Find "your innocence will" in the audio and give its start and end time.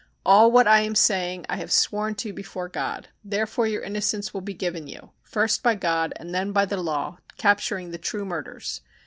3.67-4.41